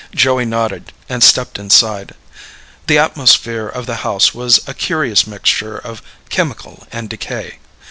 Joey 0.15 0.45
nodded 0.45 0.93
and 1.09 1.23
stepped 1.23 1.59
inside. 1.59 2.15
The 2.87 2.97
atmosphere 2.97 3.67
of 3.67 3.85
the 3.85 3.97
house 3.97 4.33
was 4.33 4.59
a 4.65 4.73
curious 4.73 5.27
mixture 5.27 5.77
of 5.77 6.01
chemical 6.29 6.87
and 6.91 7.07
decay. 7.07 7.59